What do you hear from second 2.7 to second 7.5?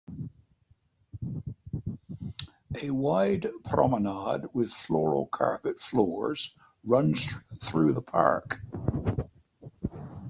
A wide promenade with floral carpet floors runs